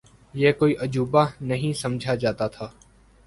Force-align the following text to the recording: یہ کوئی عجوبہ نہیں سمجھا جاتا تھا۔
یہ 0.33 0.51
کوئی 0.51 0.75
عجوبہ 0.75 1.25
نہیں 1.41 1.73
سمجھا 1.73 2.15
جاتا 2.15 2.47
تھا۔ 2.47 2.67